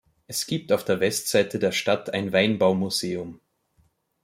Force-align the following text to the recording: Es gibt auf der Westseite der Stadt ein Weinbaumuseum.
Es 0.25 0.47
gibt 0.47 0.71
auf 0.71 0.83
der 0.83 0.99
Westseite 0.99 1.59
der 1.59 1.71
Stadt 1.71 2.11
ein 2.11 2.33
Weinbaumuseum. 2.33 3.39